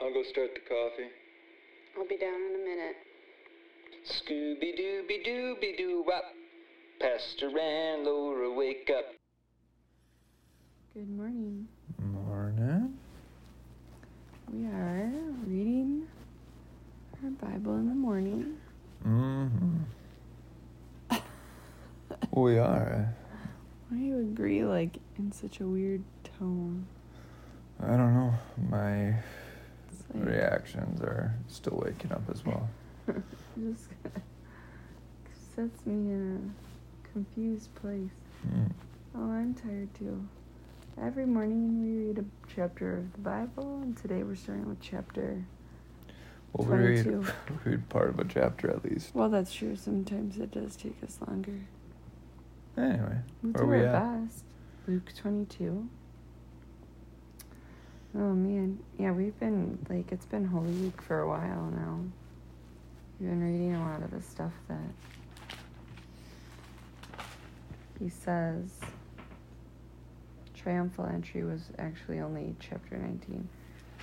[0.00, 1.08] I'll go start the coffee.
[1.96, 2.96] I'll be down in a minute.
[4.06, 6.22] Scooby Dooby Dooby Doo Wop.
[7.00, 9.06] Pastor and Laura, wake up.
[10.94, 11.66] Good morning.
[12.00, 12.96] Morning.
[14.52, 15.10] We are
[15.46, 16.06] reading
[17.24, 18.56] our Bible in the morning.
[19.04, 19.78] Mm-hmm.
[22.32, 23.14] we are.
[23.88, 26.04] Why do you agree, like, in such a weird
[26.38, 26.86] tone?
[27.82, 28.34] I don't know.
[28.70, 29.47] My It's
[30.14, 32.68] like, reactions are still waking up as well.
[33.08, 33.22] it
[33.72, 33.88] just
[35.54, 36.54] sets me in
[37.04, 38.10] a confused place.
[38.48, 38.70] Mm.
[39.16, 40.26] Oh, I'm tired too.
[41.00, 45.44] Every morning we read a chapter of the Bible, and today we're starting with chapter.
[46.52, 47.32] Well, we read, 22.
[47.64, 49.14] read part of a chapter at least.
[49.14, 49.76] Well, that's true.
[49.76, 51.60] Sometimes it does take us longer.
[52.76, 54.26] Anyway, We where do we our at?
[54.28, 54.44] best.
[54.86, 55.88] Luke 22.
[58.14, 62.00] Oh man, yeah, we've been like it's been Holy Week for a while now.
[63.20, 64.78] We've been reading a lot of the stuff that
[67.98, 68.70] he says.
[70.54, 73.48] Triumphal entry was actually only chapter 19,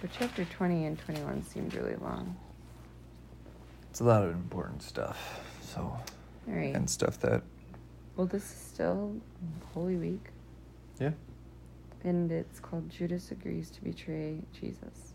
[0.02, 2.36] but chapter 20 and 21 seemed really long.
[3.90, 5.42] It's a lot of important stuff.
[5.62, 6.00] So, All
[6.48, 6.74] right.
[6.76, 7.42] and stuff that,
[8.16, 9.16] Well, this is still
[9.74, 10.26] Holy Week.
[11.00, 11.12] yeah.
[12.04, 15.14] And it's called Judas Agrees to Betray Jesus.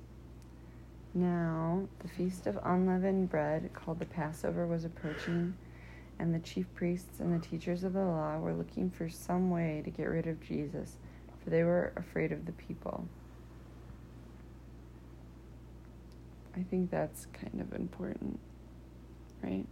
[1.14, 5.54] Now, the feast of unleavened bread, called the Passover, was approaching,
[6.18, 9.82] and the chief priests and the teachers of the law were looking for some way
[9.84, 10.96] to get rid of Jesus,
[11.42, 13.06] for they were afraid of the people.
[16.56, 18.38] I think that's kind of important,
[19.42, 19.66] right?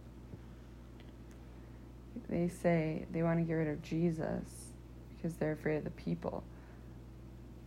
[2.29, 4.43] They say they want to get rid of Jesus
[5.15, 6.43] because they're afraid of the people.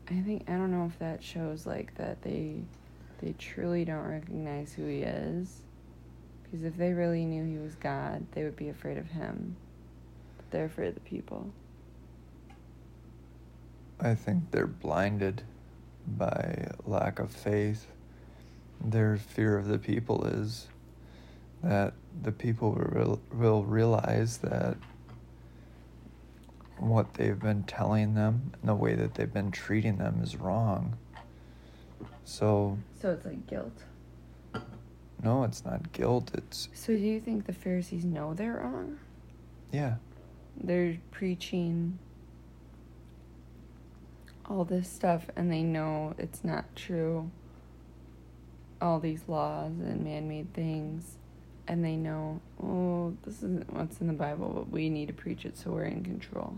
[0.08, 2.62] I think I don't know if that shows like that they
[3.20, 5.62] they truly don't recognize who he is.
[6.42, 9.56] Because if they really knew he was God, they would be afraid of him.
[10.36, 11.50] But they're afraid of the people.
[14.00, 15.42] I think they're blinded
[16.06, 17.86] by lack of faith.
[18.84, 20.66] Their fear of the people is
[21.62, 24.76] that the people will, will realize that
[26.88, 30.96] what they've been telling them and the way that they've been treating them is wrong.
[32.24, 33.76] So, So it's like guilt.
[35.22, 36.30] no, it's not guilt.
[36.34, 38.98] It's, So do you think the Pharisees know they're wrong?
[39.72, 39.96] yeah,
[40.62, 41.98] They're preaching
[44.48, 47.30] all this stuff and they know it's not true.
[48.80, 51.16] All these laws and man made things.
[51.68, 55.44] And they know, oh, this isn't what's in the Bible, but we need to preach
[55.44, 56.56] it so we're in control.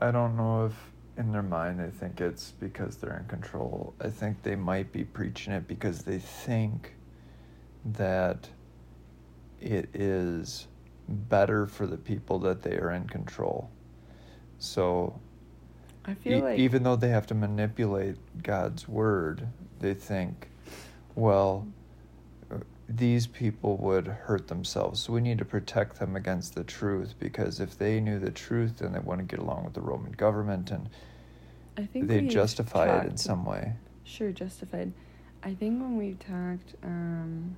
[0.00, 0.74] I don't know if
[1.16, 3.94] in their mind they think it's because they're in control.
[4.00, 6.94] I think they might be preaching it because they think
[7.84, 8.48] that
[9.60, 10.66] it is
[11.08, 13.70] better for the people that they are in control.
[14.58, 15.18] So
[16.04, 19.46] I feel e- like even though they have to manipulate God's word,
[19.80, 20.48] they think,
[21.14, 21.66] well,
[22.96, 25.00] these people would hurt themselves.
[25.00, 28.78] So we need to protect them against the truth because if they knew the truth,
[28.78, 30.88] then they wouldn't get along with the Roman government and
[31.78, 33.74] I think they justify it in some way.
[34.04, 34.92] Sure, justified.
[35.42, 37.56] I think when we talked, um,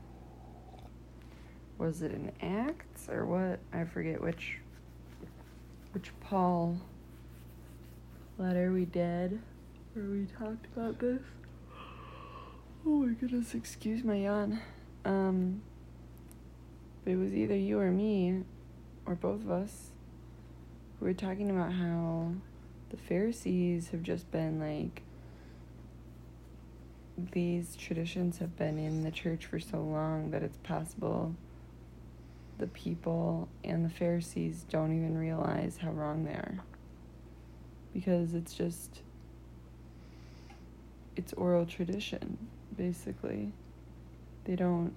[1.78, 3.58] was it in Acts or what?
[3.72, 4.58] I forget which,
[5.92, 6.76] which Paul
[8.38, 9.40] letter we did,
[9.94, 11.22] where we talked about this.
[12.86, 13.54] Oh my goodness!
[13.54, 14.60] Excuse my yawn.
[15.04, 15.62] Um,
[17.04, 18.42] it was either you or me,
[19.06, 19.90] or both of us,
[20.98, 22.32] who were talking about how
[22.90, 25.02] the Pharisees have just been like
[27.32, 31.34] these traditions have been in the church for so long that it's possible
[32.58, 36.60] the people and the Pharisees don't even realize how wrong they are.
[37.92, 39.02] Because it's just
[41.16, 42.38] it's oral tradition,
[42.76, 43.52] basically.
[44.44, 44.92] They don't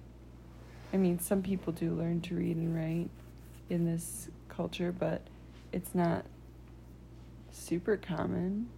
[0.92, 3.10] I mean, some people do learn to read and write
[3.68, 5.20] in this culture, but
[5.72, 6.24] it's not
[7.50, 8.68] super common.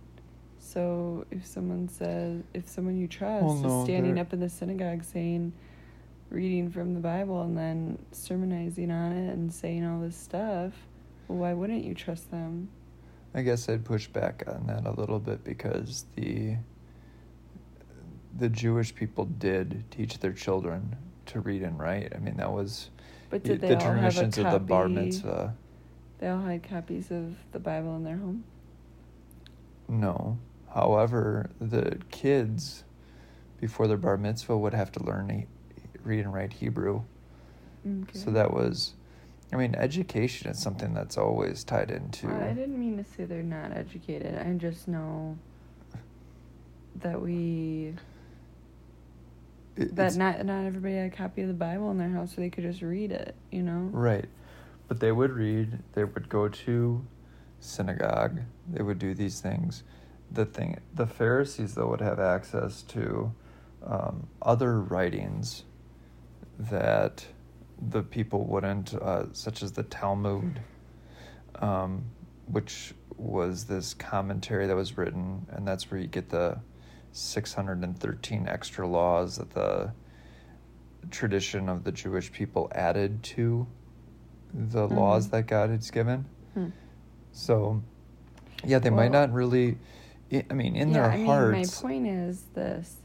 [0.59, 4.41] So if someone says, if someone you trust Well, no, is standing they're- up in
[4.41, 5.53] the synagogue saying,
[6.31, 10.73] reading from the Bible and then sermonizing on it and saying all this stuff,
[11.29, 12.69] well, why wouldn't you trust them?
[13.35, 16.57] I guess I'd push back on that a little bit because the
[18.37, 20.97] the Jewish people did teach their children
[21.27, 22.13] to read and write.
[22.15, 22.91] I mean, that was
[23.31, 25.55] But did they the traditions of the bar mitzvah.
[26.19, 28.45] They all had copies of the Bible in their home.
[29.89, 30.39] No.
[30.75, 32.85] However, the kids
[33.61, 35.47] before their bar mitzvah would have to learn he-
[36.03, 37.03] read and write Hebrew.
[37.87, 38.19] Okay.
[38.19, 38.95] So that was,
[39.53, 42.29] I mean, education is something that's always tied into.
[42.29, 44.39] I didn't mean to say they're not educated.
[44.39, 45.39] I just know
[46.97, 47.95] that we
[49.93, 52.51] that not not everybody had a copy of the Bible in their house, so they
[52.51, 53.35] could just read it.
[53.51, 53.89] You know.
[53.93, 54.27] Right.
[54.89, 57.05] But they would read, they would go to
[57.61, 58.41] synagogue,
[58.71, 59.83] they would do these things.
[60.31, 63.33] The thing, the Pharisees, though, would have access to
[63.85, 65.65] um, other writings
[66.59, 67.27] that
[67.81, 70.61] the people wouldn't, uh, such as the Talmud,
[71.57, 72.05] um,
[72.47, 76.59] which was this commentary that was written, and that's where you get the
[77.13, 79.93] 613 extra laws that the
[81.11, 83.67] tradition of the Jewish people added to
[84.53, 85.31] the laws Mhm.
[85.31, 86.25] that God has given.
[86.55, 86.67] Hmm.
[87.33, 87.83] So,
[88.65, 89.79] yeah, they might not really.
[90.51, 92.99] I mean, in yeah, their I mean, my point is this: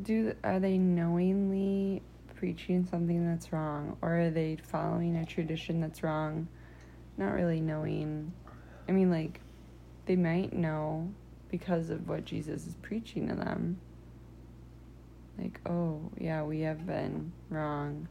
[0.00, 2.02] Do are they knowingly
[2.34, 6.48] preaching something that's wrong, or are they following a tradition that's wrong,
[7.18, 8.32] not really knowing?
[8.88, 9.40] I mean, like,
[10.06, 11.10] they might know
[11.50, 13.78] because of what Jesus is preaching to them.
[15.38, 18.08] Like, oh yeah, we have been wrong,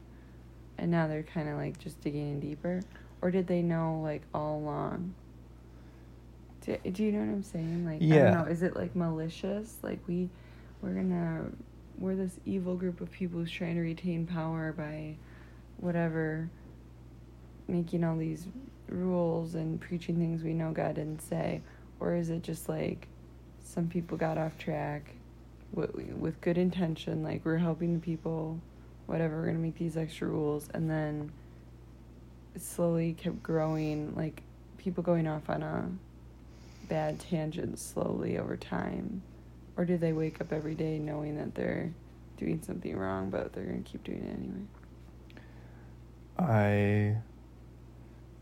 [0.78, 2.80] and now they're kind of like just digging in deeper,
[3.22, 5.14] or did they know like all along?
[6.62, 7.86] Do, do you know what I'm saying?
[7.86, 8.18] Like, I Yeah.
[8.18, 8.44] don't know.
[8.44, 9.76] Is it like malicious?
[9.82, 10.28] Like we,
[10.82, 11.46] we're gonna,
[11.98, 15.16] we're this evil group of people who's trying to retain power by,
[15.78, 16.50] whatever.
[17.68, 18.46] Making all these
[18.88, 21.62] rules and preaching things we know God didn't say,
[22.00, 23.06] or is it just like,
[23.70, 25.14] some people got off track,
[25.72, 28.60] with with good intention, like we're helping the people,
[29.06, 29.40] whatever.
[29.40, 31.32] We're gonna make these extra rules, and then.
[32.52, 34.42] It slowly kept growing, like
[34.76, 35.88] people going off on a
[36.90, 39.22] bad tangent slowly over time?
[39.76, 41.92] Or do they wake up every day knowing that they're
[42.36, 44.66] doing something wrong, but they're going to keep doing it anyway?
[46.36, 47.16] I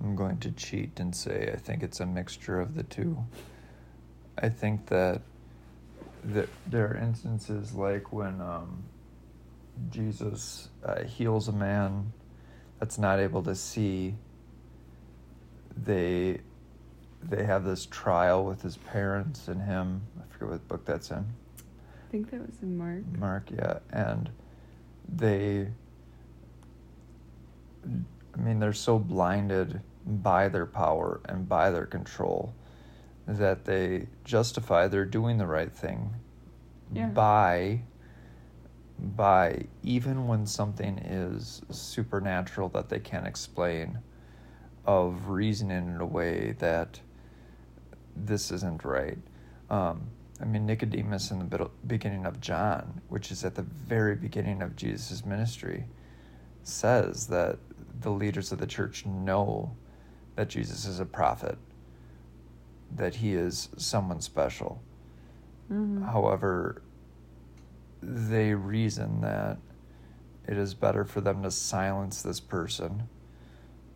[0.02, 3.24] am going to cheat and say I think it's a mixture of the two.
[4.40, 5.22] I think that
[6.24, 8.84] that there are instances like when um,
[9.90, 12.12] Jesus uh, heals a man
[12.78, 14.14] that's not able to see.
[15.76, 16.40] They
[17.22, 20.02] they have this trial with his parents and him.
[20.18, 21.18] I forget what book that's in.
[21.18, 23.02] I think that was in Mark.
[23.18, 24.30] Mark, yeah, and
[25.08, 25.68] they.
[27.84, 32.54] I mean, they're so blinded by their power and by their control
[33.28, 36.14] that they justify they're doing the right thing
[36.92, 37.06] Yeah.
[37.06, 37.82] by
[38.98, 43.98] by even when something is supernatural that they can't explain
[44.86, 47.00] of reasoning in a way that
[48.16, 49.18] this isn't right
[49.70, 50.08] um,
[50.40, 54.74] i mean nicodemus in the beginning of john which is at the very beginning of
[54.74, 55.84] jesus' ministry
[56.64, 57.58] says that
[58.00, 59.76] the leaders of the church know
[60.34, 61.58] that jesus is a prophet
[62.94, 64.82] that he is someone special
[65.70, 66.02] Mm-hmm.
[66.04, 66.80] However,
[68.00, 69.58] they reason that
[70.46, 73.02] it is better for them to silence this person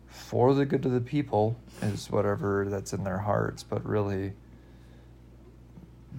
[0.05, 4.33] for the good of the people, is whatever that's in their hearts, but really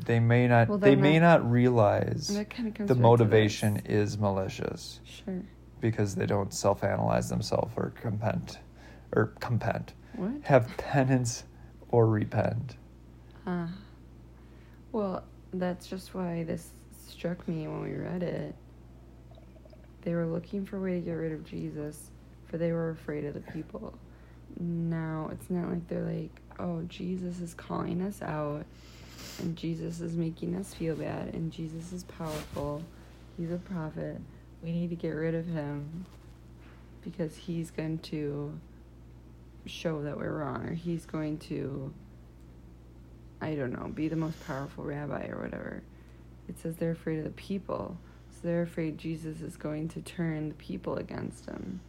[0.07, 4.19] they may not Well, they then may not realize that kinda comes the motivation is
[4.19, 5.41] malicious Sure.
[5.81, 8.59] because they don't self-analyze themselves or compent
[9.15, 10.33] or compent What?
[10.43, 11.45] have penance
[11.95, 12.75] or repent
[13.47, 13.69] Uh,
[14.91, 15.23] well,
[15.53, 16.71] that's just why this
[17.07, 18.55] struck me when we read it.
[20.03, 22.11] They were looking for a way to get rid of Jesus,
[22.47, 23.95] for they were afraid of the people.
[24.59, 28.65] Now, it's not like they're like, oh, Jesus is calling us out,
[29.41, 32.83] and Jesus is making us feel bad, and Jesus is powerful.
[33.37, 34.21] He's a prophet.
[34.63, 36.07] We need to get rid of him
[37.03, 38.59] because he's going to
[39.67, 41.93] show that we're wrong, or he's going to
[43.41, 45.83] I don't know, be the most powerful rabbi or whatever.
[46.49, 47.99] It says they're afraid of the people.
[48.31, 51.81] So they're afraid Jesus is going to turn the people against him,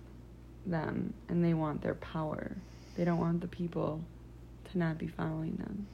[0.65, 2.57] them, and they want their power.
[2.97, 4.01] They don't want the people
[4.71, 5.87] to not be following them.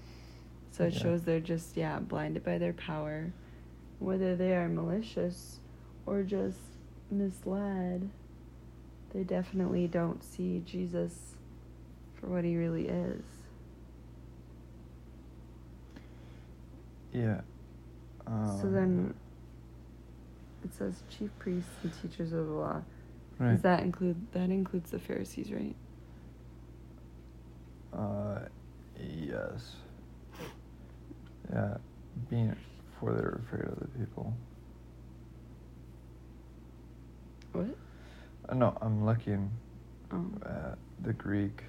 [0.71, 0.99] So it Yeah.
[0.99, 3.31] shows they're just, yeah, blinded by their power.
[3.99, 5.59] Whether they are malicious
[6.05, 6.57] or just
[7.11, 8.09] misled,
[9.13, 11.30] they definitely don't see Jesus
[12.21, 13.23] for what he really is.
[17.13, 17.41] yeah
[18.25, 18.31] So
[18.67, 19.13] Um, then
[20.63, 22.81] it says chief priests and teachers of the law.
[23.39, 23.51] right.
[23.53, 25.75] Does that include that includes the Pharisees, right?
[27.93, 28.39] Uh,
[28.97, 29.75] yes.
[31.51, 31.77] Yeah,
[32.29, 32.55] being
[32.99, 34.33] for they're afraid of the people.
[37.51, 37.75] What?
[38.47, 39.51] Uh, no, I'm looking
[40.13, 40.25] Oh.
[40.45, 41.63] at the Greek.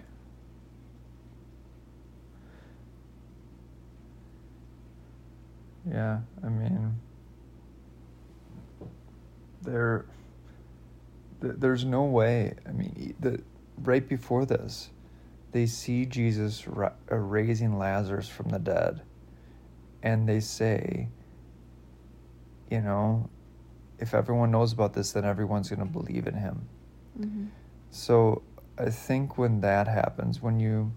[5.90, 6.94] Yeah, I mean,
[9.62, 10.06] there,
[11.40, 12.54] th- there's no way.
[12.66, 13.42] I mean, the
[13.78, 14.90] right before this,
[15.50, 19.02] they see Jesus ra- uh, raising Lazarus from the dead,
[20.02, 21.08] and they say,
[22.70, 23.28] you know,
[23.98, 26.68] if everyone knows about this, then everyone's going to believe in him.
[27.20, 27.46] Mm-hmm.
[27.90, 28.42] So
[28.78, 30.92] I think when that happens, when you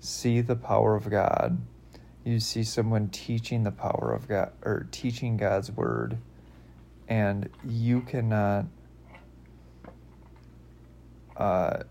[0.00, 1.58] see the power of God,
[2.28, 6.18] you see someone teaching the power of God or teaching God's word,
[7.08, 8.66] and you cannot
[11.38, 11.84] uh,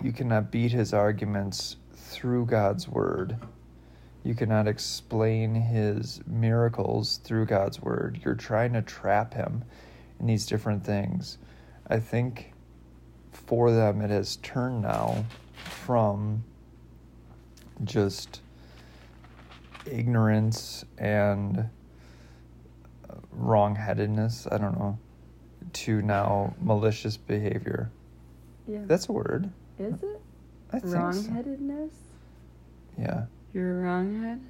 [0.00, 3.36] you cannot beat his arguments through God's word.
[4.22, 8.20] You cannot explain his miracles through God's word.
[8.24, 9.64] You're trying to trap him
[10.20, 11.38] in these different things.
[11.88, 12.52] I think
[13.32, 16.44] for them it has turned now from
[17.82, 18.42] just
[19.90, 21.68] ignorance and
[23.36, 24.98] wrongheadedness, I don't know,
[25.72, 27.90] to now malicious behavior.
[28.66, 28.82] Yeah.
[28.86, 29.50] That's a word.
[29.78, 30.20] Is it?
[30.72, 30.98] I think so.
[30.98, 31.90] Wrongheadedness?
[32.98, 33.24] Yeah.
[33.52, 34.40] You're a wronghead?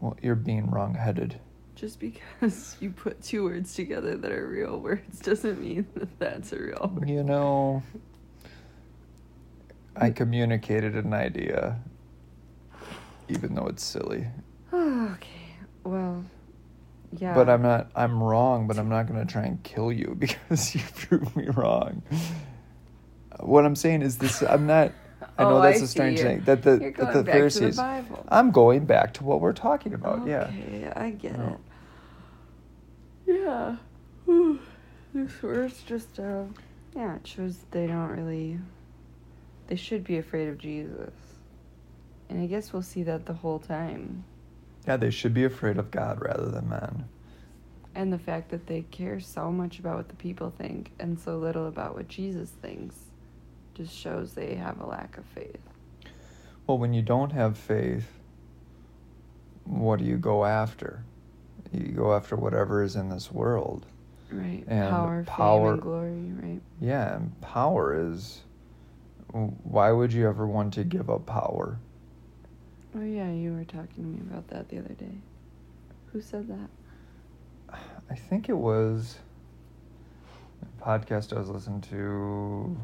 [0.00, 1.38] Well, you're being wrongheaded.
[1.76, 6.52] Just because you put two words together that are real words doesn't mean that that's
[6.52, 7.08] a real word.
[7.08, 7.82] You know,
[9.96, 11.78] I communicated an idea,
[13.28, 14.26] even though it's silly.
[14.72, 15.56] okay.
[15.84, 16.24] Well,
[17.18, 17.34] yeah.
[17.34, 17.90] But I'm not.
[17.94, 18.66] I'm wrong.
[18.66, 22.02] But I'm not going to try and kill you because you proved me wrong.
[23.40, 24.42] What I'm saying is this.
[24.42, 24.92] I'm not.
[25.38, 26.24] I know Oh, that's I a strange see.
[26.24, 27.76] thing that the You're that the back to the Pharisees.
[27.76, 28.24] Bible.
[28.28, 30.26] I'm going back to what we're talking about.
[30.26, 30.44] Yeah.
[30.48, 31.58] Okay, I get No.
[33.26, 33.40] it.
[33.40, 33.76] Yeah.
[34.26, 34.58] Whew.
[35.14, 36.44] This word's just uh
[36.94, 38.58] yeah, it shows they don't really
[39.68, 41.12] they should be afraid of Jesus.
[42.28, 44.24] And I guess we'll see that the whole time.
[44.86, 44.96] Yeah.
[44.96, 47.04] They should be afraid of God rather than men.
[47.94, 51.38] And the fact that they care so much about what the people think and so
[51.38, 52.96] little about what Jesus thinks
[53.74, 55.60] just shows they have a lack of faith.
[56.66, 58.06] Well, when you don't have faith,
[59.64, 61.04] what do you go after?
[61.72, 63.86] You go after whatever is in this world.
[64.30, 64.64] Right.
[64.66, 66.60] And power, power- and glory, right?
[66.80, 68.40] Yeah, and power is.
[69.32, 71.78] Why would you ever want to give up power?
[72.96, 75.18] Oh yeah, you were talking to me about that the other day.
[76.12, 76.70] Who said that?
[78.10, 79.18] I think it was
[80.62, 82.76] a podcast I was listening to.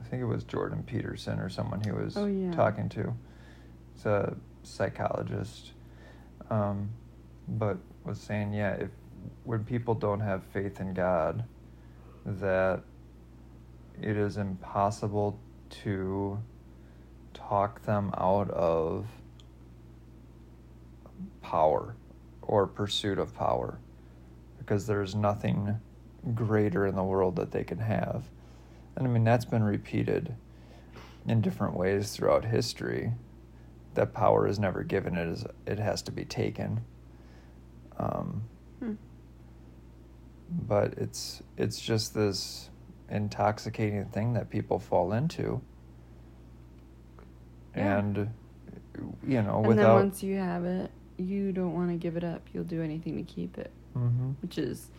[0.00, 2.52] I think it was Jordan Peterson or someone he was Oh, yeah.
[2.52, 3.12] talking to.
[3.94, 5.72] He's a psychologist,
[6.48, 6.90] um,
[7.48, 8.90] but was saying, yeah, if
[9.44, 11.44] when people don't have faith in God,
[12.24, 12.82] that
[14.00, 15.38] it is impossible
[15.82, 16.38] to
[17.34, 19.06] talk them out of
[21.42, 21.96] power
[22.42, 23.78] or pursuit of power
[24.58, 25.78] because there's nothing
[26.34, 28.24] greater in the world that they can have.
[28.96, 30.34] And I mean, that's been repeated
[31.26, 33.12] in different ways throughout history
[33.94, 36.80] that power is never given, it, is, it has to be taken.
[37.98, 38.42] Um,
[38.80, 38.92] Hmm.
[40.50, 42.68] but it's it's just this
[43.10, 45.62] intoxicating thing that people fall into
[47.74, 47.98] Yeah.
[47.98, 48.16] and
[49.26, 52.24] you know and then without once you have it, you don't want to give it
[52.24, 52.42] up.
[52.52, 54.34] You'll do anything to keep it, Mhm.
[54.42, 54.90] which is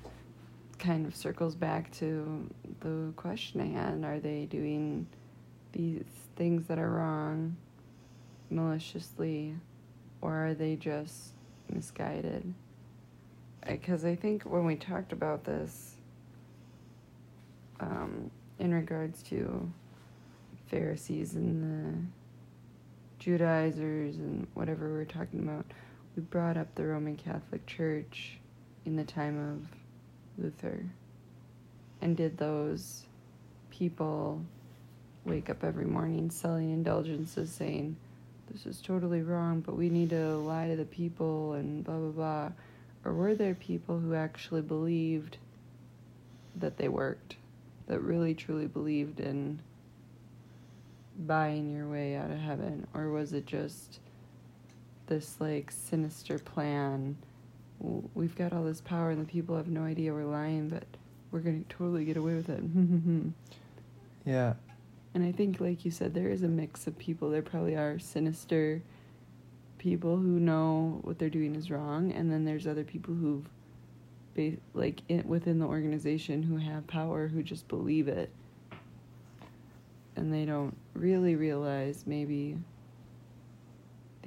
[0.79, 2.49] kind of circles back to
[2.81, 5.07] the question I had: Are they doing
[5.73, 6.03] these
[6.35, 7.55] things that are wrong
[8.49, 9.55] maliciously,
[10.21, 11.33] or are they just
[11.69, 12.53] misguided?
[13.65, 15.95] Because I think when we talked about this,
[17.79, 19.69] um, in regards to
[20.67, 22.07] Pharisees and the
[23.19, 25.65] Judaizers and whatever we're talking about,
[26.17, 28.39] we brought up the Roman Catholic Church
[28.85, 30.83] in the time of Luther.
[32.01, 33.03] And did those
[33.69, 34.41] people
[35.25, 37.95] wake up every morning selling indulgences saying,
[38.51, 42.09] this is totally wrong, but we need to lie to the people and blah, blah,
[42.09, 42.49] blah?
[43.05, 45.37] Or were there people who actually believed
[46.55, 47.35] that they worked,
[47.85, 49.59] that really truly believed in
[51.19, 52.87] buying your way out of heaven?
[52.95, 53.99] Or was it just
[55.07, 57.17] this like sinister plan?
[57.79, 60.83] We've got all this power and the people have no idea we're lying, but
[61.31, 62.63] we're going to totally get away with it.
[64.25, 64.53] yeah
[65.17, 67.31] and I think, like you said, there is a mix of people.
[67.31, 68.83] There probably are sinister
[69.79, 73.49] people who know what they're doing is wrong, and then there's other people who've
[74.35, 78.29] ba- like in, within the organization who have power who just believe it
[80.15, 82.55] and they don't really realize maybe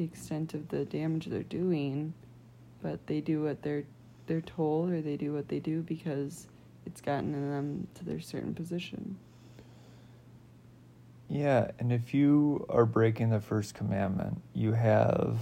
[0.00, 2.14] the extent of the damage they're doing
[2.82, 3.84] but they do what they're
[4.26, 6.46] they're told or they do what they do because
[6.86, 9.16] it's gotten them to their certain position
[11.28, 15.38] Yeah, and if you are breaking the first commandment, you have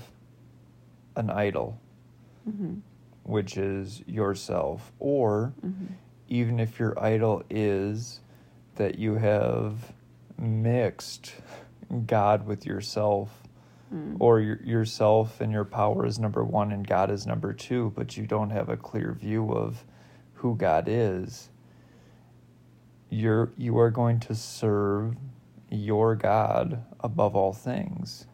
[1.16, 1.78] an idol,
[2.48, 2.74] mm-hmm.
[3.22, 4.92] which is yourself.
[4.98, 5.94] Or Mm-hmm.
[6.28, 8.20] even if your idol is
[8.74, 9.92] that you have
[10.38, 11.34] mixed
[12.06, 13.30] God with yourself,
[13.92, 14.16] Mm.
[14.20, 18.16] or your, yourself and your power is number one and God is number two, but
[18.16, 19.84] you don't have a clear view of
[20.34, 21.48] who God is,
[23.10, 25.16] you're you are going to serve
[25.70, 28.26] your God above all things.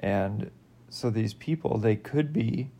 [0.00, 0.50] And
[0.88, 2.70] so these people, they could be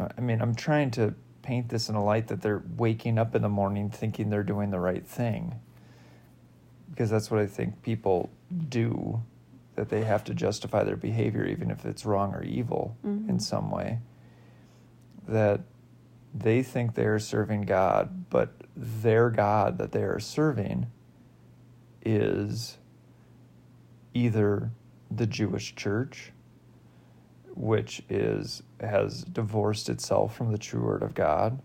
[0.00, 3.34] uh, I mean, I'm trying to paint this in a light that they're waking up
[3.34, 5.60] in the morning thinking they're doing the right thing.
[6.90, 8.30] Because that's what I think people
[8.68, 9.22] do,
[9.80, 13.40] that they have to justify their behavior, even if it's wrong or evil in Mhm.
[13.40, 13.98] some way.
[15.26, 15.62] That
[16.34, 20.86] they think they are serving God, but their God that they are serving
[22.04, 22.76] is
[24.12, 24.70] either
[25.10, 26.30] the Jewish church,
[27.54, 31.62] which is has divorced itself from the true word of God,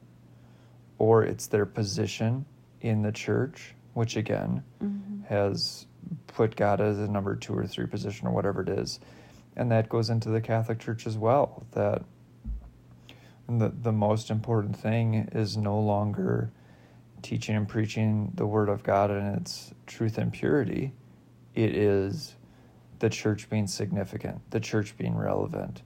[0.97, 2.45] or it's their position
[2.79, 5.23] in the church, which again Mm-hmm.
[5.23, 5.85] has
[6.27, 8.99] put God as a number two or three position or whatever it is.
[9.55, 11.65] And that goes into the Catholic Church as well.
[11.71, 12.03] That
[13.47, 16.51] the the most important thing is no longer
[17.21, 20.93] teaching and preaching the word of God and its truth and purity.
[21.53, 22.35] It is
[22.99, 25.81] the church being significant, the church being relevant,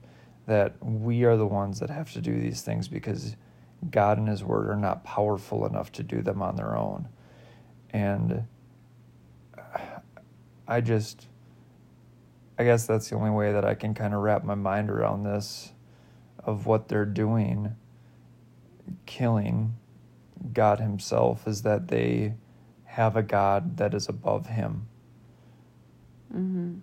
[0.46, 3.36] that we are the ones that have to do these things because
[3.90, 7.08] God and His Word are not powerful enough to do them on their own.
[7.90, 8.44] And
[10.70, 11.26] I just,
[12.56, 15.24] I guess that's the only way that I can kind of wrap my mind around
[15.24, 15.72] this
[16.38, 17.74] of what they're doing,
[19.04, 19.74] killing
[20.52, 22.34] God Himself, is that they
[22.84, 24.86] have a God that is above Him.
[26.32, 26.74] Mm-hmm.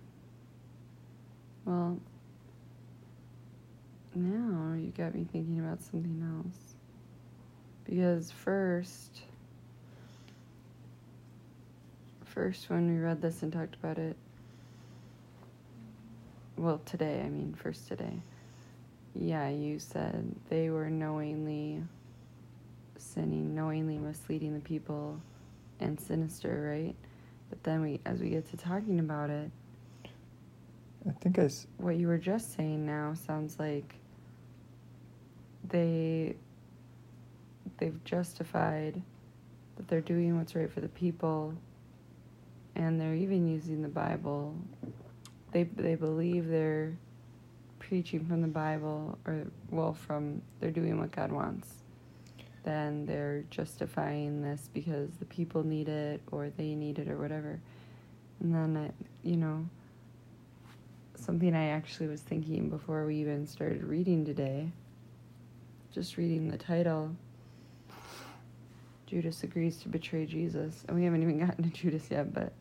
[1.64, 1.98] Well,
[4.14, 6.74] now you got me thinking about something else.
[7.84, 9.22] Because first,
[12.38, 14.16] first when we read this and talked about it,
[16.56, 18.20] well, today, I mean, first today,
[19.12, 21.82] yeah, you said they were knowingly
[22.96, 25.20] sinning, knowingly misleading the people,
[25.80, 26.94] and sinister, right?
[27.50, 29.50] But then we, as we get to talking about it,
[31.08, 33.96] I think I, s- what you were just saying now sounds like
[35.68, 36.36] they
[37.78, 39.02] they've justified
[39.76, 41.52] that they're doing what's right for the people
[42.78, 44.54] and they're even using the bible
[45.52, 46.96] they they believe they're
[47.78, 51.68] preaching from the bible or well from they're doing what god wants
[52.64, 57.60] then they're justifying this because the people need it or they need it or whatever
[58.40, 59.64] and then it, you know
[61.28, 64.70] something I actually was thinking before we even started reading today.
[65.92, 67.14] Just reading the title.
[69.06, 70.86] Judas agrees to betray Jesus.
[70.88, 72.52] And we haven't even gotten to Judas yet, but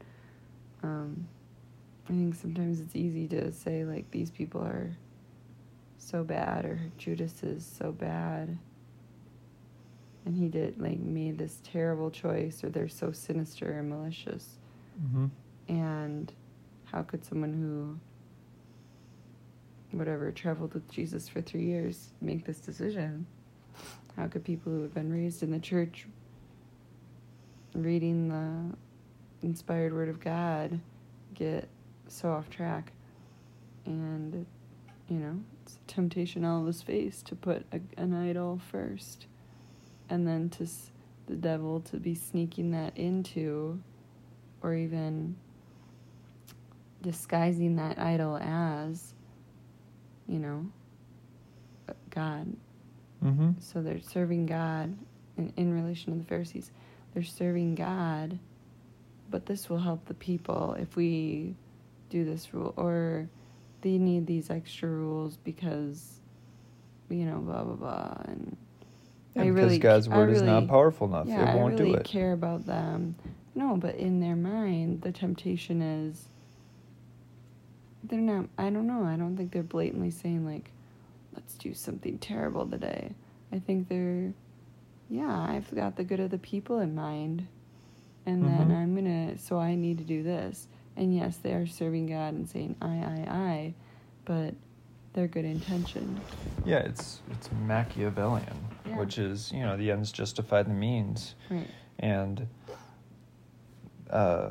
[0.87, 1.27] um,
[2.05, 4.95] I think sometimes it's easy to say, like, these people are
[5.97, 8.57] so bad or Judas is so bad.
[10.25, 14.57] And he did, like, made this terrible choice or they're so sinister and malicious.
[15.01, 15.27] mm-hmm.
[15.69, 16.31] And
[16.85, 17.99] how could someone who,
[19.97, 23.25] whatever, traveled with Jesus for three years make this decision?
[24.15, 26.07] How could people who have been raised in the church,
[27.73, 28.75] reading the
[29.41, 30.79] inspired word of God,
[31.33, 31.67] get
[32.07, 32.91] so off track?
[33.85, 34.45] And,
[35.07, 39.27] you know, it's a temptation all of us face to put a, an idol first.
[40.09, 40.91] And then to s-
[41.27, 43.79] the devil to be sneaking that into,
[44.61, 45.35] or even
[47.01, 49.13] disguising that idol as,
[50.27, 50.65] you know,
[52.09, 52.55] God.
[53.23, 53.51] Mm-hmm.
[53.59, 54.97] So they're serving God
[55.37, 56.71] in, in relation to the Pharisees.
[57.13, 58.39] They're serving God,
[59.29, 61.55] but this will help the people if we
[62.09, 62.73] do this rule.
[62.77, 63.27] Or
[63.81, 66.19] they need these extra rules because,
[67.09, 68.17] you know, blah, blah, blah.
[68.25, 68.57] And
[69.35, 71.27] Yeah, I because really- God's word is not powerful enough.
[71.27, 72.05] yeah, it won't I really do it.
[72.05, 73.15] care about them.
[73.55, 76.27] No, but in their mind, the temptation is
[78.03, 78.45] they're not.
[78.57, 79.03] I don't know.
[79.03, 80.71] I don't think they're blatantly saying like,
[81.33, 83.11] "Let's do something terrible today,"
[83.51, 84.33] I think they're,
[85.09, 87.47] yeah, I've got the good of the people in mind.
[88.27, 88.75] And then Mhm.
[88.75, 90.67] I'm going to, so I need to do this.
[90.97, 93.73] And yes, they are serving God and saying, I, I, I,
[94.25, 94.53] but
[95.13, 96.19] they're good intention.
[96.65, 98.97] Yeah, it's it's Machiavellian, Yeah.
[98.97, 101.67] which is you know the ends justify the means, Right.
[101.99, 102.47] and
[104.09, 104.49] uh,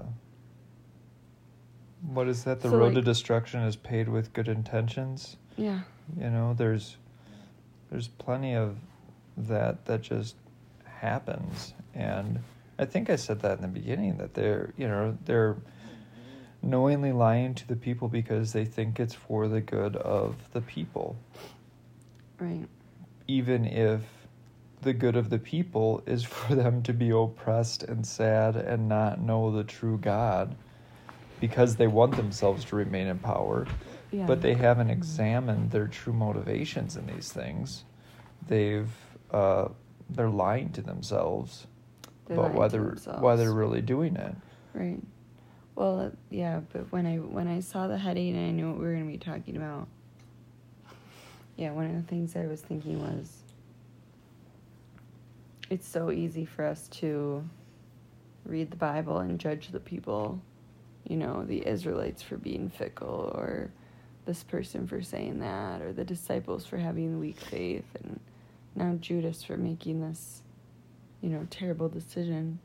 [2.02, 2.60] what is that?
[2.60, 5.36] The So, road to destruction is paved with good intentions.
[5.56, 5.80] Yeah.
[6.18, 6.96] You know, there's
[7.90, 8.78] there's plenty of
[9.36, 10.36] that that just
[10.84, 12.38] happens, and
[12.78, 15.56] I think I said that in the beginning that they're you know they're
[16.62, 21.16] knowingly lying to the people because they think it's for the good of the people
[22.38, 22.66] Right.
[23.28, 24.02] even if
[24.82, 29.20] the good of the people is for them to be oppressed and sad and not
[29.20, 30.54] know the true God
[31.40, 33.66] because they want themselves to remain in power.
[34.10, 34.26] Yeah.
[34.26, 37.84] But they haven't examined their true motivations in these things.
[38.46, 38.90] They've
[39.30, 39.68] uh,
[40.08, 41.66] they're lying to themselves
[42.26, 44.34] They're about why they're why they're really doing it.
[44.74, 45.00] Right.
[45.74, 48.78] Well, uh, yeah, but when I when I saw the heading and I knew what
[48.78, 49.88] we were going to be talking about,
[51.56, 53.30] yeah, one of the things I was thinking was,
[55.70, 57.44] it's so easy for us to
[58.44, 60.40] read the Bible and judge the people,
[61.04, 63.70] you know, the Israelites for being fickle, or
[64.24, 68.18] this person for saying that, or the disciples for having weak faith, and
[68.74, 70.42] now Judas for making this,
[71.20, 72.59] you know, terrible decision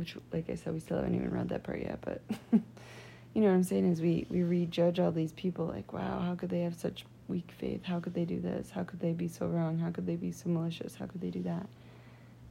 [0.00, 2.22] which like I said, we still haven't even read that part yet, but
[2.52, 6.34] you know what I'm saying is we we rejudge all these people like, wow, how
[6.34, 7.84] could they have such weak faith?
[7.84, 8.70] How could they do this?
[8.70, 9.78] How could they be so wrong?
[9.78, 10.96] How could they be so malicious?
[10.96, 11.66] How could they do that?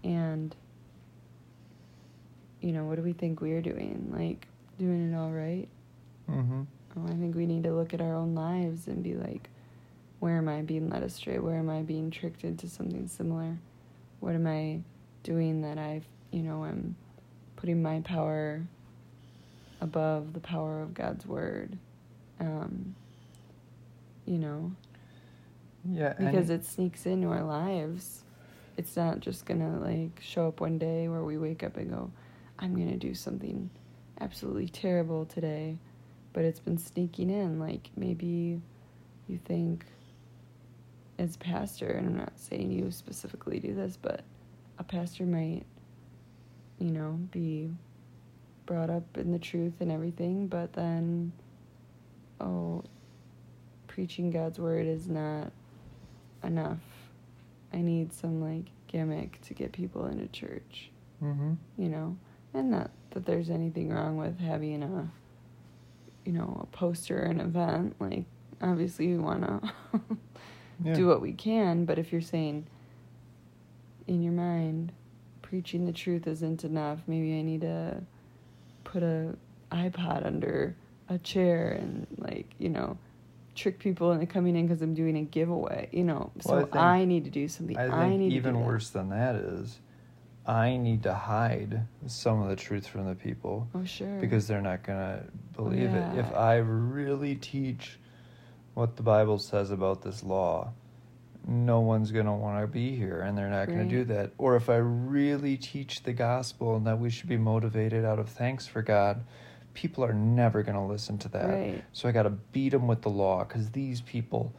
[0.03, 0.55] And
[2.61, 4.13] you know, what do we think we're doing?
[4.15, 4.47] Like
[4.77, 5.67] doing it all right?
[6.29, 6.61] Mm-hmm.
[6.97, 9.49] Oh, I think we need to look at our own lives and be like,
[10.19, 11.39] where am I being led astray?
[11.39, 13.57] Where am I being tricked into something similar?
[14.19, 14.81] What am I
[15.23, 16.95] doing that I've, you know, I'm
[17.55, 18.61] putting my power
[19.81, 21.77] above the power of God's word?
[22.39, 22.95] Um,
[24.25, 24.71] you know,
[25.83, 28.23] Yeah, because it sneaks into our lives.
[28.77, 32.11] It's not just gonna like show up one day where we wake up and go,
[32.57, 33.69] I'm gonna do something
[34.21, 35.77] absolutely terrible today,
[36.33, 37.59] but it's been sneaking in.
[37.59, 38.61] Like maybe
[39.27, 39.85] you think
[41.19, 44.21] as pastor, and I'm not saying you specifically do this, but
[44.79, 45.63] a pastor might,
[46.79, 47.69] you know, be
[48.65, 51.33] brought up in the truth and everything, but then,
[52.39, 52.83] oh,
[53.87, 55.51] preaching God's word is not
[56.43, 56.79] enough.
[57.73, 60.89] I need some like gimmick to get people into church,
[61.21, 61.57] Mhm.
[61.77, 62.15] you know?
[62.53, 65.11] And not that there's anything wrong with having a,
[66.25, 67.95] you know, a poster or an event.
[67.99, 68.25] Like,
[68.61, 69.71] obviously, we want to
[70.83, 70.93] Yeah.
[70.93, 72.65] do what we can, but if you're saying
[74.07, 74.91] in your mind,
[75.41, 78.01] preaching the truth isn't enough, maybe I need to
[78.83, 79.35] put a
[79.71, 80.75] iPod under
[81.09, 82.97] a chair and like you know
[83.55, 85.89] trick people into coming in because I'm doing a giveaway.
[85.91, 87.77] You know, so Well, I think- I, need to do something.
[87.77, 89.79] I I, think need even to worse than that is,
[90.45, 94.19] I need to hide some of the truth from the people Oh sure.
[94.21, 95.23] because they're not gonna
[95.55, 96.17] believe it.
[96.17, 97.99] If I really teach
[98.79, 100.71] what the Bible says about this law,
[101.45, 104.31] no one's gonna want to be here, and they're not gonna do that.
[104.37, 108.29] Or if I really teach the gospel and that we should be motivated out of
[108.29, 109.21] thanks for God,
[109.73, 111.49] people are never gonna listen to that.
[111.49, 111.83] Right.
[111.91, 114.53] So I got to beat them with the law because these people,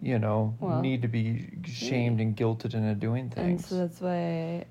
[0.00, 3.48] you know, Well, need to be shamed and guilted into doing things.
[3.48, 4.64] and so that's why,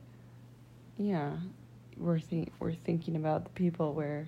[0.98, 1.32] yeah,
[1.98, 4.28] we're think we're thinking about the people where,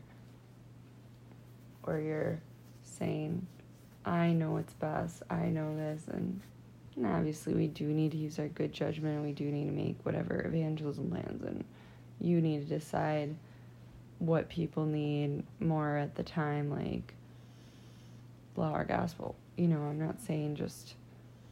[1.84, 2.42] where you're
[2.84, 3.48] saying,
[4.08, 5.22] I know what's best.
[5.30, 6.40] I know this, and,
[7.06, 9.98] obviously we do need to use our good judgment, and we do need to make
[10.04, 11.64] whatever evangelism plans, and
[12.20, 13.36] you need to decide
[14.20, 17.14] what people need more at the time, like
[18.56, 19.36] law or gospel.
[19.58, 20.96] You know, I'm not saying just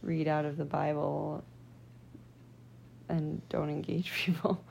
[0.02, 1.44] read out of the Bible
[3.10, 4.64] and don't engage people.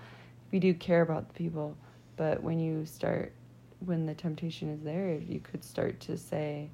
[0.51, 1.77] we do care about the people,
[2.17, 3.33] but when you start,
[3.81, 6.71] when the temptation is there, you could start to say,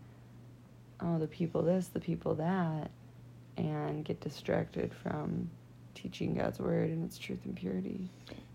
[1.02, 2.90] oh, the people this, the people that,
[3.56, 5.50] and get distracted from
[5.94, 8.08] teaching God's word and its truth and purity.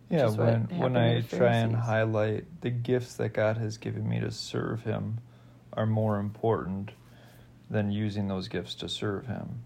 [0.10, 4.32] yeah, when when I try and highlight the gifts that God has given me to
[4.32, 5.20] serve Him
[5.74, 6.92] are more important
[7.70, 9.64] than using those gifts to serve Him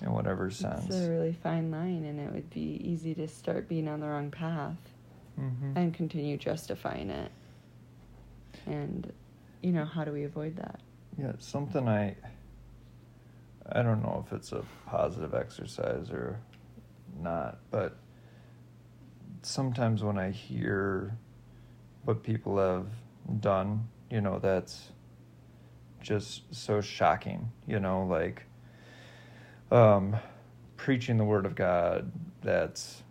[0.00, 0.86] in whatever sense.
[0.86, 4.06] It's a really fine line, and it would be easy to start being on the
[4.06, 4.76] wrong path
[5.36, 7.30] hmm and continue justifying it.
[8.66, 9.10] And,
[9.62, 10.80] you know, how do we avoid that?
[11.18, 12.16] Yeah, something I
[13.70, 16.38] I don't know if it's a positive exercise or
[17.20, 17.58] not.
[17.70, 17.96] But
[19.42, 21.16] sometimes when I hear
[22.04, 22.88] what people have
[23.40, 24.90] done, you know, that's
[26.00, 28.44] just so shocking, you know, like
[29.70, 30.16] um,
[30.76, 32.10] preaching the word of God
[32.42, 33.02] that's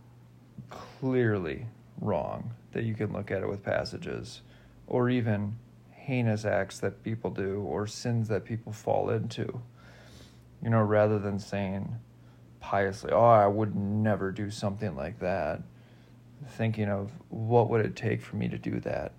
[0.69, 1.67] clearly
[1.99, 4.41] wrong, that you can look at it with passages,
[4.87, 5.55] or even
[6.03, 9.61] heinous acts that people do or sins that people fall into.
[10.63, 11.95] You know, rather than saying
[12.59, 15.61] piously, oh, I would never do something like that,
[16.49, 19.13] thinking of what would it take for me to do that?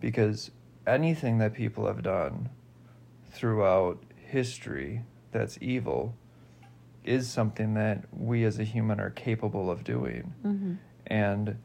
[0.00, 0.50] Because
[0.86, 2.50] anything that people have done
[3.30, 6.14] throughout history that's evil
[7.04, 10.34] is something that we as a human are capable of doing.
[10.44, 10.74] Mm-hmm.
[11.06, 11.56] And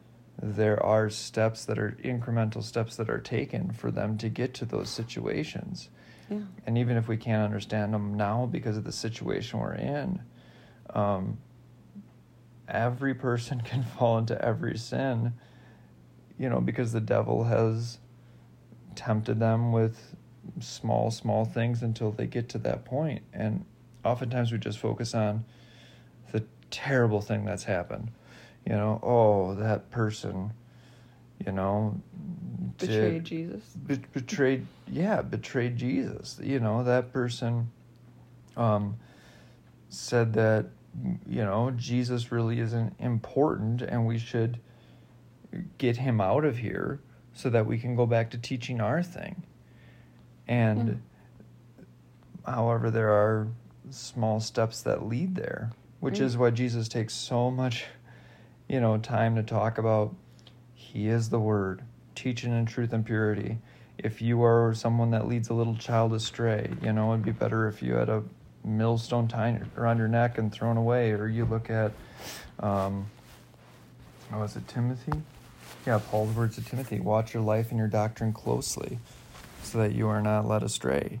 [0.42, 4.64] there are steps that are incremental steps that are taken for them to get to
[4.64, 5.88] those situations.
[6.28, 6.40] Yeah.
[6.66, 10.20] And even if we can't understand them now because of the situation we're in,
[10.90, 11.38] um,
[12.68, 15.34] every person can fall into every sin,
[16.38, 17.98] you know, because the devil has
[18.96, 20.16] tempted them with
[20.58, 23.22] small, small things until they get to that point.
[23.32, 23.64] And
[24.04, 25.44] oftentimes we just focus on
[26.32, 28.10] the terrible thing that's happened.
[28.66, 30.52] You know, oh, that person,
[31.44, 32.00] you know,
[32.78, 33.62] Betrayed Jesus.
[33.86, 37.70] be- betrayed yeah betrayed jesus you know that person
[38.56, 38.96] um
[39.88, 40.66] said that
[41.28, 44.58] you know jesus really isn't important and we should
[45.78, 46.98] get him out of here
[47.34, 49.42] so that we can go back to teaching our thing
[50.48, 51.00] and
[52.46, 53.46] however there are
[53.90, 55.70] small steps that lead there
[56.00, 56.26] which Right.
[56.26, 57.84] is why jesus takes so much
[58.72, 60.14] you know time to talk about
[60.74, 61.82] he is the word
[62.14, 63.58] teaching in truth and purity.
[63.98, 67.68] If you are someone that leads a little child astray you know it'd be better
[67.68, 68.22] if you had a
[68.64, 71.92] millstone tied around your neck and thrown away or you look at
[72.60, 73.06] um
[74.32, 75.12] oh was it timothy?
[75.86, 78.98] Yeah paul's words to timothy watch your life and your doctrine closely
[79.62, 81.20] so that you are not led astray.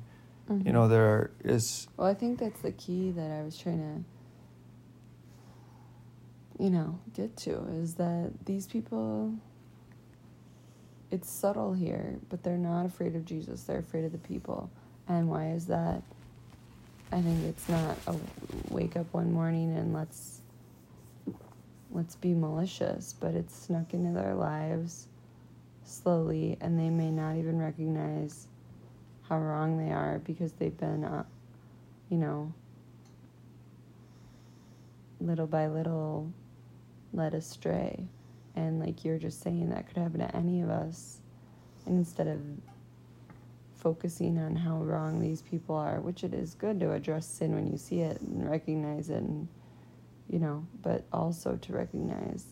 [0.50, 0.64] Mhm.
[0.66, 4.04] you know there is Well, I think that's the key that I was trying to,
[6.58, 9.34] you know, get to is that these people,
[11.10, 13.64] it's subtle here, but they're not afraid of Jesus.
[13.64, 14.70] They're afraid of the people.
[15.08, 16.02] And why is that?
[17.10, 18.16] I think it's not a
[18.70, 20.40] wake up one morning and let's
[21.90, 25.08] let's be malicious, but it's snuck into their lives
[25.84, 28.48] slowly, and they may not even recognize
[29.28, 31.24] how wrong they are because they've been, uh,
[32.08, 32.52] you know,
[35.20, 36.32] little by little
[37.12, 38.06] led astray.
[38.54, 41.18] And like you're just saying, that could happen to any of us.
[41.86, 42.40] And instead of
[43.76, 47.70] focusing on how wrong these people are, which it is good to address sin when
[47.70, 49.48] you see it and recognize it, and,
[50.28, 52.44] you know, but also to recognize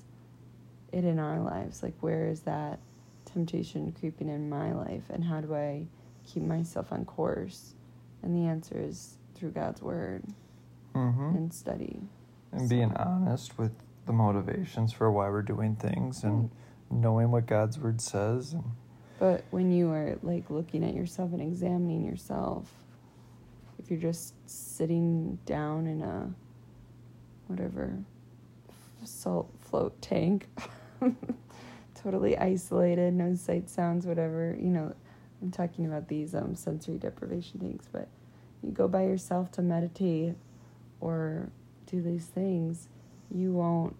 [0.92, 1.82] it in our lives.
[1.82, 2.80] Like, where is that
[3.24, 5.04] temptation creeping in my life?
[5.10, 5.86] And how do I
[6.26, 7.74] keep myself on course?
[8.22, 10.24] And the answer is through God's word
[10.94, 11.36] mhm.
[11.36, 12.00] and study.
[12.52, 13.72] and being honest with
[14.06, 16.50] the motivations for why we're doing things and
[16.90, 18.64] knowing what God's word says and
[19.18, 22.72] But when you are like looking at yourself and examining yourself,
[23.78, 26.30] if you're just sitting down in a
[27.46, 27.98] whatever
[29.04, 30.48] salt float tank,
[31.94, 34.94] totally isolated, no sight, sounds, whatever, you know,
[35.42, 38.08] I'm talking about these um, sensory deprivation things, but
[38.62, 40.34] you go by yourself to meditate
[41.00, 41.50] or
[41.86, 42.88] do these things,
[43.34, 43.96] you won't.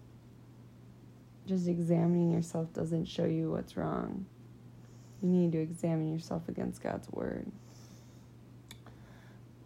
[1.47, 4.25] Just examining yourself doesn't show you what's wrong.
[5.21, 7.51] You need to examine yourself against God's word.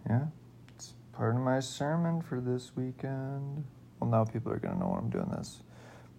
[0.09, 0.25] yeah,
[0.75, 3.65] it's part of my sermon for this weekend.
[3.99, 5.61] Well, now people are gonna know when I'm doing this,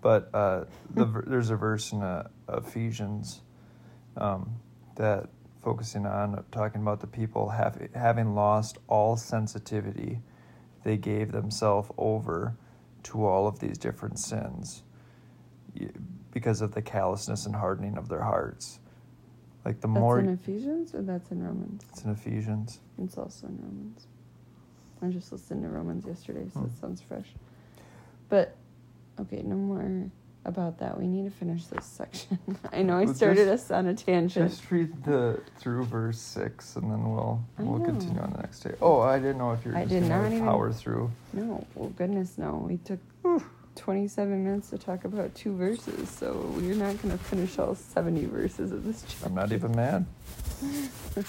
[0.03, 3.43] but uh, the there's a verse in uh, Ephesians
[4.17, 4.57] um,
[4.97, 5.29] that
[5.63, 10.21] focusing on talking about the people have, having lost all sensitivity,
[10.85, 12.57] they gave themselves over
[13.07, 14.83] to all of these different sins
[16.33, 18.79] because of the callousness and hardening of their hearts.
[19.65, 21.85] Like the That's more in Ephesians or that's in Romans?
[21.91, 22.81] it's in Ephesians.
[23.03, 24.07] It's also in Romans.
[25.03, 26.67] I just listened to Romans yesterday, so Hmm.
[26.67, 27.35] it sounds fresh.
[28.29, 28.57] But
[29.21, 30.11] okay, no more
[30.49, 30.99] about that.
[30.99, 32.39] We need to finish this section.
[32.73, 34.51] I know I Well, started us on a tangent.
[34.51, 37.85] Just read the through verse six, and then we'll I we'll know.
[37.85, 38.75] continue on the next day.
[38.81, 41.11] Oh, I didn't know if you were I just did gonna not even- power through.
[41.33, 42.65] No, well, goodness, no.
[42.67, 43.01] We took
[43.77, 48.25] 27 minutes to talk about two verses, so we're not going to finish all 70
[48.25, 49.27] verses of this chapter.
[49.27, 50.07] I'm not even mad.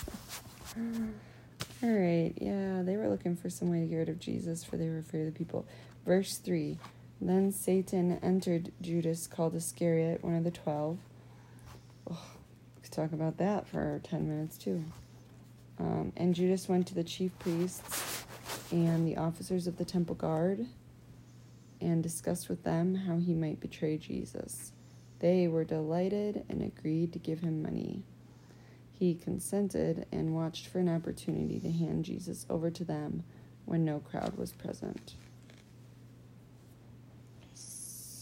[1.84, 4.77] All right, yeah, they were looking for some way to get rid of Jesus, for
[4.77, 5.65] they were afraid of the people.
[6.06, 6.77] Verse 3
[7.19, 10.99] Then Satan entered Judas, called Iscariot, one of the twelve.
[12.10, 12.21] Oh,
[12.75, 14.84] we could talk about that for 10 minutes too.
[15.80, 18.25] Um, and Judas went to the chief priests
[18.71, 20.65] and the officers of the temple guard
[21.82, 24.71] and discussed with them how he might betray Jesus.
[25.19, 28.03] They were delighted and agreed to give him money.
[28.91, 33.23] He consented and watched for an opportunity to hand Jesus over to them
[33.65, 35.15] when no crowd was present.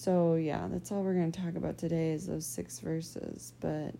[0.05, 3.53] So, yeah, that's all we're going to talk about today is those six verses.
[3.59, 3.95] But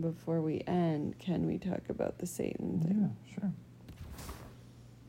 [0.00, 3.16] before we end, can we talk about the Satan thing?
[3.28, 3.52] Yeah, sure.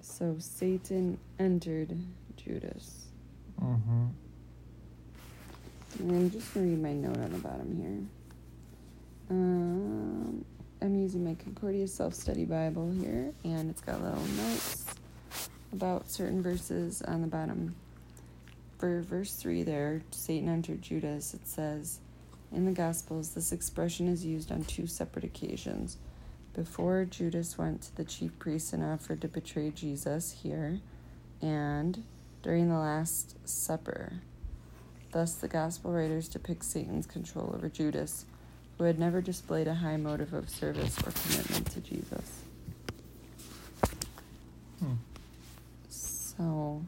[0.01, 1.95] So, Satan entered
[2.37, 3.09] Judas.
[3.61, 4.05] Mm-hmm.
[5.99, 8.01] And I'm just going to read my note on the bottom here.
[9.29, 10.43] Um,
[10.81, 14.85] I'm using my Concordia Self Study Bible here, and it's got little notes
[15.71, 17.75] about certain verses on the bottom.
[18.77, 21.99] For verse 3 there, Satan entered Judas, it says,
[22.51, 25.97] In the Gospels, this expression is used on two separate occasions.
[26.53, 30.79] Before Judas went to the chief priests and offered to betray Jesus here,
[31.41, 32.03] and
[32.43, 34.13] during the Last Supper.
[35.11, 38.25] Thus, the Gospel writers depict Satan's control over Judas,
[38.77, 42.41] who had never displayed a high motive of service or commitment to Jesus.
[44.79, 44.93] Hmm.
[45.89, 46.83] So,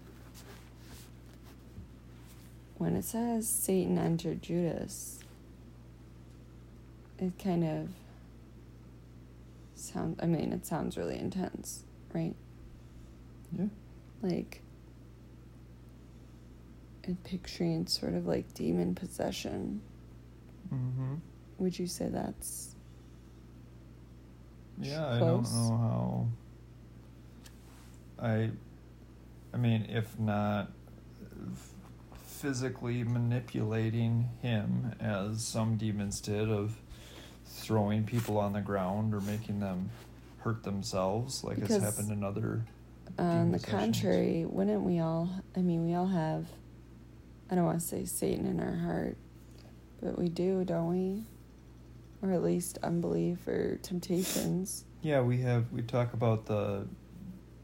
[2.80, 5.20] when it says Satan entered Judas,
[7.20, 7.90] it kind of
[9.76, 12.34] sounds, I mean, it sounds really intense, right?
[13.58, 13.66] Yeah.
[14.22, 14.62] Like,
[17.04, 19.82] and picturing sort of like demon possession.
[20.74, 21.16] Mm-hmm.
[21.58, 22.76] Would you say that's
[24.82, 25.52] Yeah, I Close.
[25.52, 26.28] don't know
[28.18, 28.26] how.
[28.26, 28.50] I,
[29.54, 30.72] I mean, if not
[31.52, 31.70] f-
[32.40, 36.78] physically manipulating him as some demons did, of
[37.46, 39.90] throwing people on the ground or making them
[40.40, 42.66] hurt themselves, like Because- it's happened in other.
[43.18, 44.46] Uh, on the contrary?
[44.46, 45.30] Wouldn't we all?
[45.58, 46.46] I mean, we all have.
[47.52, 49.18] I don't want to say Satan in our heart,
[50.02, 51.26] but we do, don't we?
[52.22, 54.86] Or at least unbelief or temptations.
[55.02, 55.72] Yeah, we have.
[55.74, 56.88] We talk about the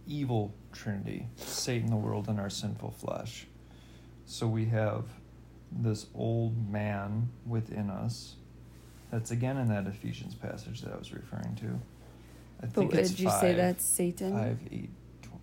[0.07, 3.47] evil trinity Satan, the world, and our sinful flesh.
[4.25, 5.05] So we have
[5.71, 8.35] this old man within us.
[9.11, 11.67] That's again in that Ephesians passage that I was referring to.
[12.61, 14.33] I But think it's did you five, say that's Satan?
[14.33, 14.89] five, eight,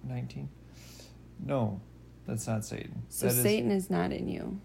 [0.04, 0.48] 19?
[1.44, 1.80] No,
[2.26, 3.02] that's not Satan.
[3.08, 4.58] so That is- Satan is not in you.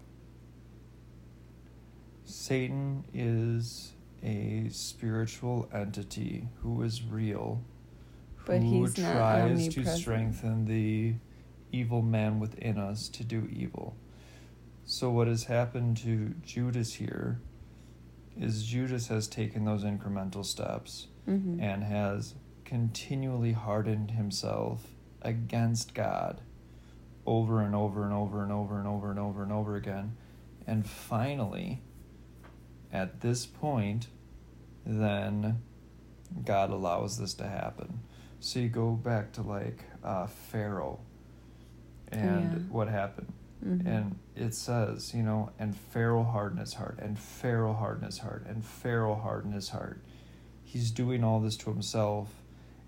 [2.24, 7.60] Satan is a spiritual entity who is real,
[8.46, 11.14] But who he's not tries to strengthen the
[11.72, 13.94] evil man within us to do evil.
[14.90, 17.40] So what has happened to Judas here
[18.40, 21.60] is Judas has taken those incremental steps Mm-hmm.
[21.60, 22.32] and has
[22.64, 24.86] continually hardened himself
[25.20, 26.40] against God
[27.26, 30.16] over and over and over and over and over and over and over again.
[30.66, 31.82] And finally,
[32.90, 34.06] at this point,
[34.86, 35.60] then
[36.46, 38.00] God allows this to happen.
[38.40, 41.00] So you go back to like uh, Pharaoh
[42.10, 42.58] and Yeah.
[42.70, 43.30] what happened.
[43.64, 43.86] Mm-hmm.
[43.86, 48.44] And it says, you know, and Pharaoh hardened his heart, and Pharaoh hardened his heart,
[48.46, 50.00] and Pharaoh hardened his heart.
[50.62, 52.28] He's doing all this to himself.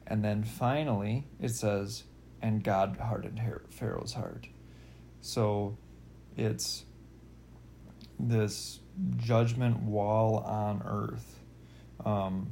[0.07, 2.05] And then finally, it says,
[2.43, 4.49] and God hardened Pharaoh's heart.
[5.21, 5.77] So
[6.37, 6.85] it's
[8.19, 8.81] this
[9.17, 11.41] judgment wall on earth.
[12.05, 12.51] Um,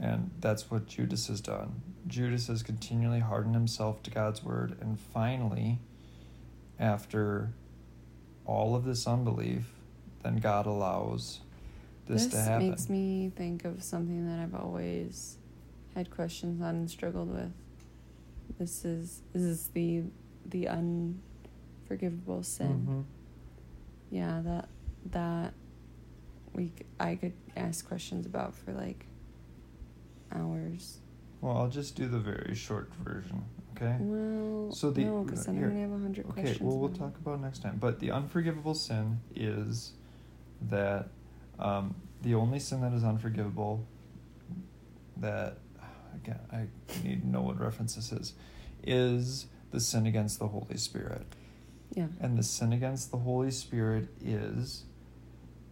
[0.00, 1.82] and that's what Judas has done.
[2.06, 4.76] Judas has continually hardened himself to God's word.
[4.80, 5.80] And finally,
[6.78, 7.52] after
[8.46, 9.64] all of this unbelief,
[10.22, 11.40] then God allows
[12.06, 12.70] this, to happen.
[12.70, 15.38] This makes me think of something that I've always
[15.94, 17.52] had questions on and struggled with.
[18.58, 20.02] This is this is the
[20.46, 22.86] the unforgivable sin.
[22.86, 23.04] Mhm.
[24.10, 24.68] Yeah, that
[25.10, 25.54] that
[26.52, 29.06] we I could ask questions about for like
[30.30, 30.98] hours.
[31.40, 33.44] Well, I'll just do the very short version,
[33.76, 33.96] okay?
[34.00, 36.60] Well, So the- no, because then here- I'm gonna have a hundred Okay, questions.
[36.60, 36.98] well, we'll about it.
[37.00, 37.76] talk about next time.
[37.78, 39.92] But the unforgivable sin is
[40.68, 41.08] that
[41.58, 43.86] um, the only sin that is unforgivable,
[45.16, 45.58] that,
[46.14, 46.66] again, I
[47.06, 48.34] need to know what reference this is,
[48.82, 51.26] is the sin against the Holy Spirit.
[51.94, 52.08] Yeah.
[52.20, 54.84] And the sin against the Holy Spirit is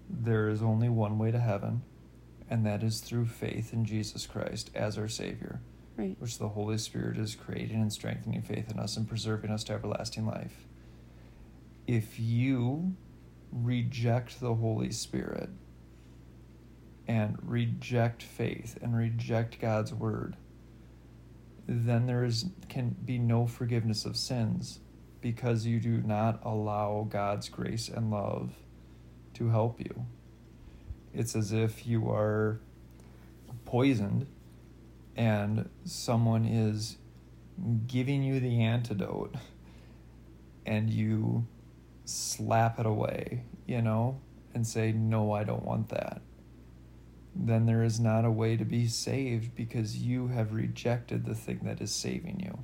[0.09, 1.83] there is only one way to heaven,
[2.49, 5.61] and that is through faith in Jesus Christ as our Savior,
[5.97, 6.17] Right.
[6.19, 9.75] which the Holy Spirit is creating and strengthening faith in us and preserving us to
[9.75, 10.67] everlasting life.
[11.87, 12.95] if you
[13.53, 15.51] reject the Holy Spirit
[17.07, 20.37] and reject faith and reject God's word,
[21.67, 24.81] then there is can be no forgiveness of sins
[25.21, 28.55] because you do not allow God's grace and love
[29.35, 30.07] to help you.
[31.15, 32.61] It's as if you are
[33.65, 34.27] poisoned
[35.17, 36.97] and someone is
[37.87, 39.35] giving you the antidote
[40.65, 41.47] and you
[42.05, 44.21] slap it away, you know,
[44.55, 46.23] and say, No, I don't want that,
[47.35, 51.61] then there is not a way to be saved because you have rejected the thing
[51.65, 52.59] that is saving you.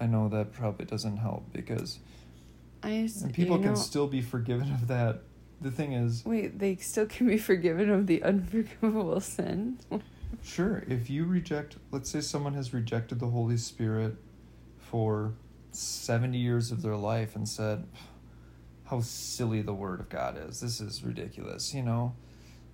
[0.00, 2.00] I know that probably doesn't help because
[2.82, 5.22] I people you can still be forgiven of that.
[5.62, 6.58] The thing is, wait.
[6.58, 9.78] They still can be forgiven of the unforgivable sin.
[10.42, 14.16] Sure, if you reject, let's say someone has rejected the Holy Spirit
[14.78, 15.34] for
[15.70, 17.86] 70 years of their life and said,
[18.86, 20.60] How silly the Word of God is.
[20.60, 22.14] This is ridiculous, you know?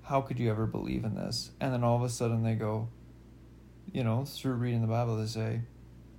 [0.03, 1.51] How could you ever believe in this?
[1.61, 2.89] And then all of a sudden they go,
[3.93, 5.61] you know, through reading the Bible, they say,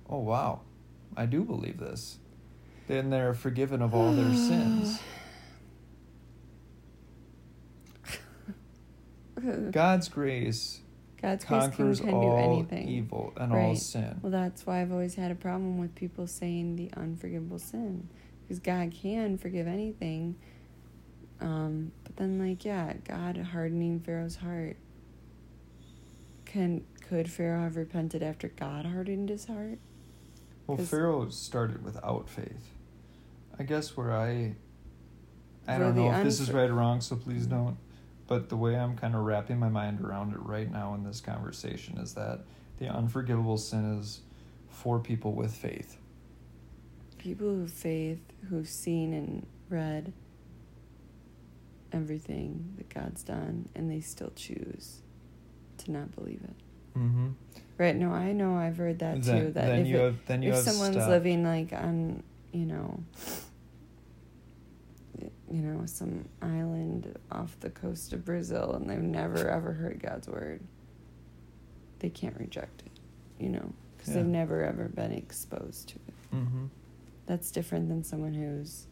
[0.08, 0.60] Oh, wow,
[1.16, 2.18] I do believe this.
[2.86, 5.00] Then they're forgiven of all their sins.
[9.70, 10.80] God's grace
[11.20, 12.88] God's grace can, conquers can do all anything.
[12.88, 13.76] evil and all Right.
[13.76, 14.20] sin.
[14.22, 18.08] Well, that's why I've always had a problem with people saying the unforgivable sin,
[18.42, 20.36] because God can forgive anything.
[21.40, 24.76] Um, but then, like, yeah, God hardening Pharaoh's heart.
[26.44, 29.78] Can could Pharaoh have repented after God hardened his heart?
[30.66, 32.74] Well, Pharaoh started without faith.
[33.58, 34.54] I guess where I,
[35.66, 37.76] I don't know if this is right or wrong, so please don't.
[38.30, 41.20] But the way I'm kind of wrapping my mind around it right now in this
[41.20, 42.44] conversation is that
[42.78, 44.20] the unforgivable sin is
[44.68, 45.96] for people with faith.
[47.18, 50.12] People who faith, who've seen and read
[51.92, 55.00] everything that God's done, and they still choose
[55.78, 56.96] to not believe it.
[56.96, 57.30] Mm-hmm.
[57.78, 57.96] Right?
[57.96, 58.54] No, I know.
[58.54, 59.50] I've heard that too.
[59.50, 61.10] That then if you it, have then you if have someone's stopped.
[61.10, 62.22] living like on
[62.52, 63.02] you know
[65.50, 70.28] you know some island off the coast of brazil and they've never ever heard god's
[70.28, 70.60] word
[71.98, 72.92] they can't reject it
[73.42, 76.66] you know because they've never ever been exposed to it Mm-hmm.
[77.26, 78.86] that's different than someone who's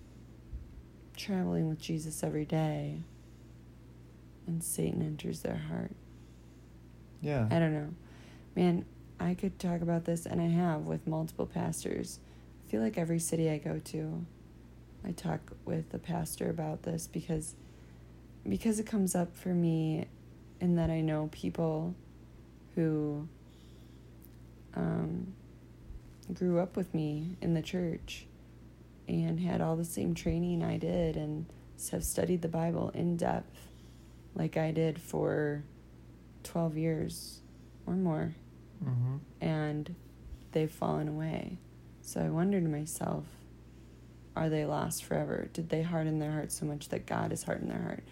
[1.17, 3.01] traveling with jesus every day
[4.49, 5.93] and satan enters their heart
[7.21, 7.47] Yeah.
[7.51, 7.91] I don't know.
[8.57, 8.85] Man,
[9.21, 12.19] I could talk about this, and I have with multiple pastors.
[12.67, 14.25] I feel like every city I go to,
[15.07, 17.55] I talk with the pastor about this because
[18.49, 20.07] because it comes up for me
[20.61, 21.95] in that I know people
[22.75, 23.29] who
[24.75, 25.35] um,
[26.33, 28.27] grew up with me in the church
[29.07, 31.47] and had all the same training I did and
[31.93, 33.69] have studied the Bible in depth
[34.35, 35.65] like I did for
[36.45, 37.41] 12 years
[37.87, 38.35] or more
[38.85, 39.17] Mm-hmm.
[39.41, 39.93] and
[40.53, 41.59] they've fallen away.
[42.01, 43.25] So I wonder to myself,
[44.39, 45.49] are they lost forever?
[45.53, 48.05] Did they harden their heart so much that God has hardened their heart?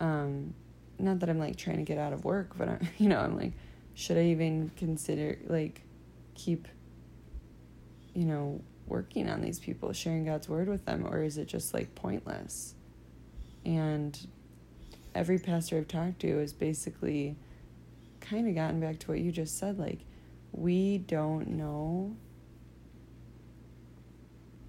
[0.00, 0.54] Um,
[0.98, 3.36] not that I'm like trying to get out of work, but I, you know, I'm
[3.36, 3.52] like,
[3.94, 5.82] should I even consider like
[6.34, 6.66] keep,
[8.14, 11.72] you know, working on these people, sharing God's word with them, or is it just
[11.72, 12.74] like pointless?
[13.64, 14.18] And
[15.14, 17.36] every pastor I've talked to is basically
[18.20, 19.98] kind of gotten back to what you just said like
[20.52, 22.14] we don't know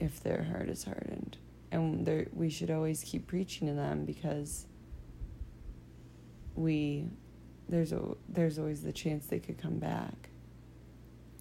[0.04, 1.38] if their heart is hardened
[1.72, 4.66] and there we should always keep preaching to them because
[6.56, 7.08] we
[7.70, 10.30] there's a there's always the chance they could come back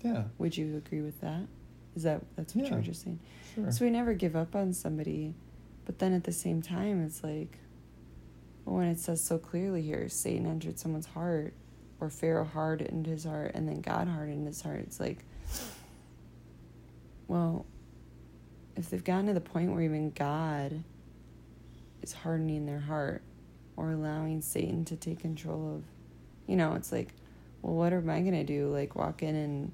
[0.03, 0.25] Yeah.
[0.39, 1.43] would you agree with that
[1.97, 2.77] is that that's what you Yeah.
[2.77, 3.19] were just saying
[3.55, 3.71] Sure.
[3.73, 5.35] so we never give up on somebody,
[5.85, 7.59] but then at the same time, it's like,
[8.65, 11.53] when it says so clearly here, Satan entered someone's heart,
[12.01, 14.79] or Pharaoh hardened his heart, and then God hardened his heart.
[14.87, 15.23] It's like,
[17.29, 17.67] well,
[18.77, 20.83] if they've gotten to the point where even God
[22.03, 23.23] is hardening their heart,
[23.77, 25.83] or allowing Satan to take control of,
[26.47, 27.09] you know, it's like,
[27.63, 28.69] well, what am I gonna do?
[28.69, 29.73] Like walk in and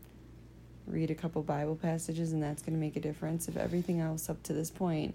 [0.86, 3.49] read a couple Bible passages and that's going to make a difference.
[3.49, 5.14] If everything else up to this point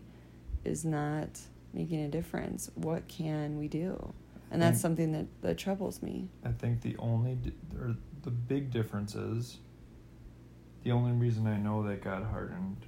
[0.63, 1.39] is not
[1.73, 4.13] making a difference, what can we do?
[4.51, 4.81] And that's Mm.
[4.81, 6.27] something that, that troubles me.
[6.45, 7.38] I think the only
[7.79, 9.57] or the big difference is
[10.84, 12.86] the only reason I know that God hardened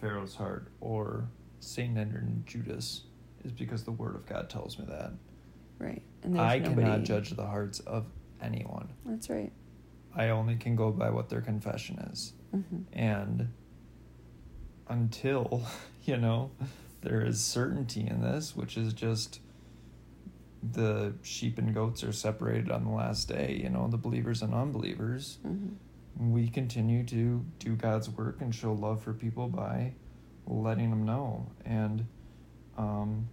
[0.00, 1.28] Pharaoh's heart or
[1.60, 3.02] Satan entered in Judas
[3.44, 5.12] is because the Word of God tells me that.
[5.78, 6.02] Right.
[6.22, 8.06] And I nobody, cannot judge the hearts of
[8.42, 8.88] anyone.
[9.04, 9.52] That's right.
[10.14, 12.32] I only can go by what their confession is.
[12.50, 13.52] hmm And
[14.88, 15.62] until,
[16.04, 16.50] you know,
[17.02, 19.40] there is certainty in this, which is just
[20.72, 24.54] the sheep and goats are separated on the last day, you know, the believers and
[24.54, 25.38] unbelievers.
[25.46, 25.74] Mm-hmm.
[26.18, 29.92] We continue to do God's work and show love for people by
[30.46, 31.50] letting them know.
[31.64, 32.06] And
[32.78, 33.28] um,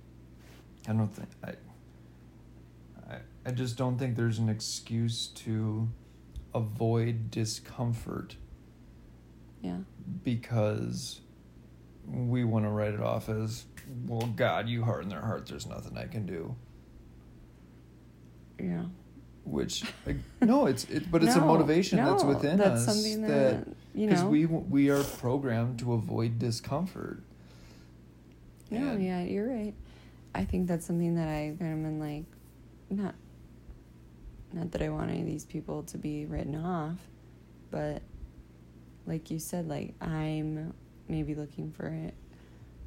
[0.87, 1.53] I don't think I,
[3.09, 5.87] I I just don't think there's an excuse to
[6.53, 8.35] avoid discomfort
[9.61, 9.79] Yeah.
[10.23, 11.21] because
[12.07, 13.65] we want to write it off as
[14.05, 16.55] well god you harden their heart there's nothing i can do
[18.59, 18.83] Yeah.
[19.45, 23.21] Which like, no it's it, but it's a No, motivation that's within that's us something
[23.23, 24.29] that, you because know.
[24.29, 27.21] we we are programmed to avoid discomfort
[28.71, 29.73] No, And- yeah, you're right.
[30.35, 32.23] I think that's something that I kind of been like,
[32.89, 33.13] not,
[34.51, 36.97] not that I want any of these people to be written off,
[37.69, 38.01] but
[39.05, 40.73] like you said, like I'm
[41.07, 42.15] maybe looking for it,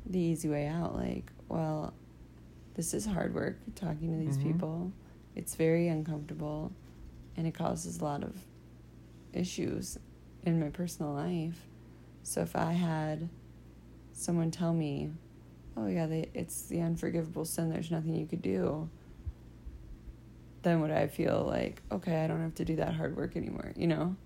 [0.07, 0.97] the easy way out.
[0.97, 1.93] Like, well,
[2.75, 4.43] this is hard work talking to these Mhm.
[4.43, 4.93] people.
[5.37, 6.73] It's very uncomfortable,
[7.37, 8.35] and it causes a lot of
[9.33, 9.99] issues
[10.45, 11.61] in my personal life.
[12.23, 13.29] So if I had
[14.13, 15.11] someone tell me,
[15.77, 17.71] "Oh yeah, they, it's the unforgivable sin.
[17.71, 18.89] There's nothing you could do,"
[20.63, 23.73] then would I feel like, okay, I don't have to do that hard work anymore?
[23.77, 24.17] You know,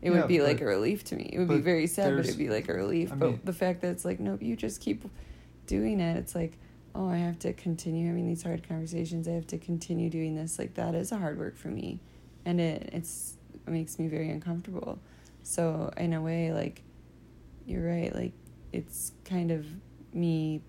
[0.00, 1.28] it Yeah, would be like a relief to me.
[1.32, 3.12] It would be very sad, but it'd be like a relief.
[3.12, 5.04] I but mean- the fact that it's like, nope, you just keep
[5.66, 6.16] doing it.
[6.16, 6.52] It's like,
[6.94, 9.26] oh, I have to continue having these hard conversations.
[9.26, 10.58] I have to continue doing this.
[10.58, 12.00] Like that is a hard work for me,
[12.44, 13.36] and it it's
[13.66, 14.98] it makes me very uncomfortable.
[15.42, 16.82] So in a way, like
[17.66, 18.14] you're right.
[18.14, 18.32] Like
[18.72, 19.66] it's kind of
[20.12, 20.60] me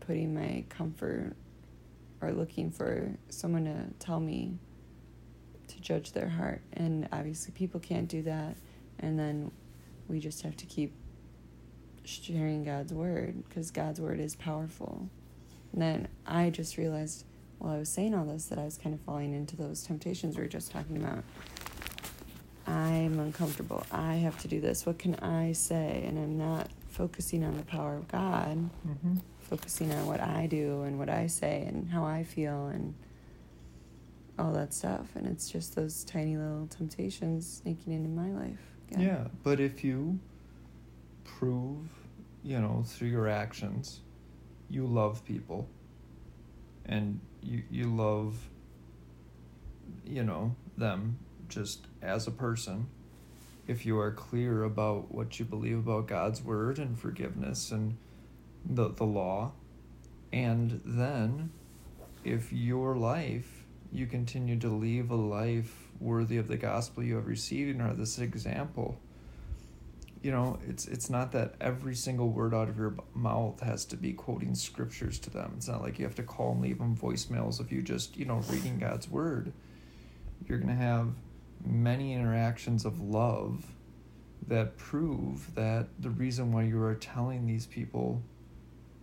[0.00, 1.34] putting my comfort
[2.20, 4.58] or looking for someone to tell me
[5.68, 8.56] to judge their heart, and obviously people can't do that.
[8.98, 9.50] And then
[10.08, 10.92] we just have to keep
[12.04, 15.08] sharing God's word because God's word is powerful.
[15.76, 17.26] And then I just realized
[17.58, 20.34] while I was saying all this that I was kind of falling into those temptations
[20.34, 21.22] we were just talking about.
[22.66, 23.84] I'm uncomfortable.
[23.92, 24.86] I have to do this.
[24.86, 26.02] What can I say?
[26.06, 28.56] And I'm not focusing on the power of God,
[28.88, 29.16] mm-hmm.
[29.42, 32.94] focusing on what I do and what I say and how I feel and
[34.38, 35.14] all that stuff.
[35.14, 38.58] And it's just those tiny little temptations sneaking into my life.
[38.96, 40.18] yeah but if you
[41.24, 41.78] prove
[42.42, 44.00] you know through your actions
[44.68, 45.68] you love people.
[46.84, 48.36] And you you love
[50.04, 52.86] you know them just as a person.
[53.66, 57.96] If you are clear about what you believe about God's word and forgiveness and
[58.64, 59.52] the the law.
[60.32, 61.50] And then
[62.24, 67.26] if your life you continue to live a life worthy of the gospel you have
[67.26, 68.98] received and are this example
[70.26, 73.96] you know it's it's not that every single word out of your mouth has to
[73.96, 75.52] be quoting scriptures to them.
[75.56, 78.24] It's not like you have to call and leave them voicemails if you just you
[78.24, 79.52] know reading god's word.
[80.48, 81.10] You're going to have
[81.64, 83.64] many interactions of love
[84.48, 88.20] that prove that the reason why you are telling these people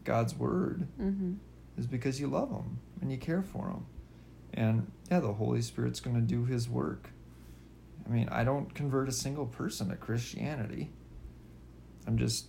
[0.03, 1.33] god's word Mm-hmm.
[1.77, 3.85] is because you love them and you care for them
[4.53, 7.11] and yeah the holy spirit's going to do his work.
[8.05, 10.91] I mean i don't convert a single person to christianity
[12.07, 12.47] i'm just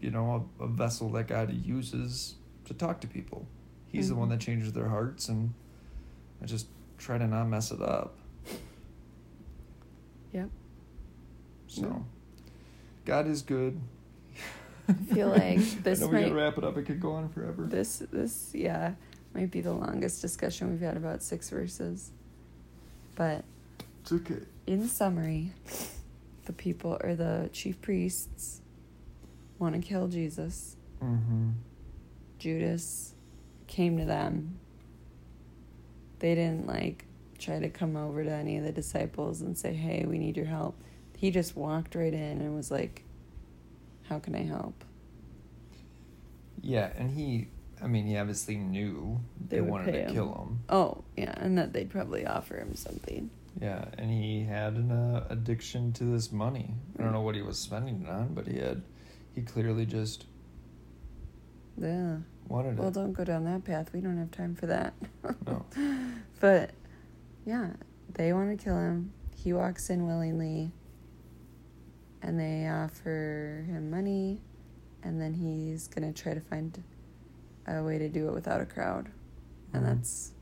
[0.00, 2.34] you know a, a vessel that god uses
[2.64, 3.46] to talk to people
[3.88, 4.32] he's the one Mhm.
[4.32, 5.52] that changes their hearts and
[6.42, 6.66] i just
[6.98, 8.16] try to not mess it up
[10.32, 10.48] Yep.
[11.66, 12.04] so No.
[13.04, 13.80] god is good
[14.88, 17.12] I feel like this I know we gotta might- wrap it up it could go
[17.12, 18.94] on forever This this yeah
[19.34, 22.10] might be the longest discussion we've had about six verses.
[23.14, 23.44] But
[24.02, 25.52] it's okay in summary,
[26.44, 28.60] the people or the chief priests
[29.58, 30.76] want to kill Jesus.
[31.02, 31.50] mm-hmm
[32.38, 33.14] Judas
[33.66, 34.58] came to them.
[36.20, 37.04] They didn't like
[37.38, 40.46] try to come over to any of the disciples and say, "Hey, we need your
[40.46, 40.74] help."
[41.16, 43.04] He just walked right in and was like,
[44.04, 44.84] "How can I help?"
[46.62, 47.48] Yeah, and he,
[47.82, 50.12] I mean, he obviously knew They they, wanted to him.
[50.14, 50.60] kill him.
[50.70, 53.30] Oh, yeah, and that they'd probably offer him something.
[53.60, 56.74] Yeah, and he had an uh, addiction to this money.
[56.98, 58.82] I don't know what he was spending it on, but he had,
[59.34, 60.24] he clearly just
[61.78, 62.18] Yeah.
[62.48, 62.78] wanted it.
[62.78, 62.94] Well, it.
[62.94, 63.92] don't go down that path.
[63.92, 64.94] We don't have time for that.
[65.46, 65.66] No.
[66.40, 66.70] But
[67.44, 67.70] yeah,
[68.14, 69.12] they want to kill him.
[69.36, 70.72] He walks in willingly,
[72.22, 74.40] and they offer him money,
[75.02, 76.82] and then he's gonna try to find
[77.66, 79.10] a way to do it without a crowd,
[79.74, 79.86] and Mhm.
[79.86, 80.32] that's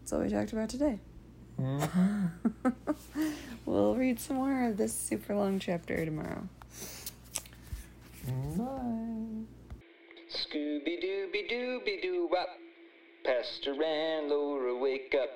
[0.00, 0.98] that's all we talked about today.
[1.60, 2.30] Mm.
[3.66, 6.48] we'll read some more of this super long chapter tomorrow.
[8.56, 9.44] Bye.
[10.30, 12.48] Scooby Dooby Dooby Doo Wop.
[13.24, 15.30] Pastor and Laura wake up.